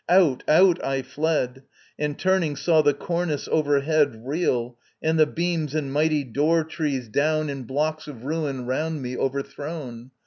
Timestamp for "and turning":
1.99-2.55